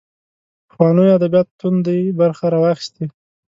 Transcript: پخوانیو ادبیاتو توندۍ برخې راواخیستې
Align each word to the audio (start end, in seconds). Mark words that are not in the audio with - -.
پخوانیو 0.67 1.15
ادبیاتو 1.17 1.55
توندۍ 1.59 1.99
برخې 2.19 2.45
راواخیستې 2.53 3.03